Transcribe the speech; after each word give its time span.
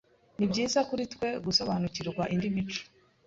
Nibyiza 0.37 0.79
kuri 0.89 1.03
twe 1.13 1.29
gusobanukirwa 1.45 2.23
indi 2.33 2.47
mico. 2.55 2.81